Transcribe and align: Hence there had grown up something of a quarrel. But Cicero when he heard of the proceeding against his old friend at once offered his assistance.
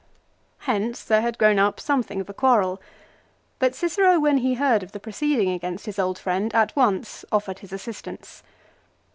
Hence 0.65 1.03
there 1.03 1.21
had 1.21 1.37
grown 1.37 1.59
up 1.59 1.79
something 1.79 2.19
of 2.19 2.27
a 2.27 2.33
quarrel. 2.33 2.81
But 3.59 3.75
Cicero 3.75 4.19
when 4.19 4.39
he 4.39 4.55
heard 4.55 4.81
of 4.81 4.93
the 4.93 4.99
proceeding 4.99 5.51
against 5.51 5.85
his 5.85 5.99
old 5.99 6.17
friend 6.17 6.51
at 6.55 6.75
once 6.75 7.23
offered 7.31 7.59
his 7.59 7.71
assistance. 7.71 8.41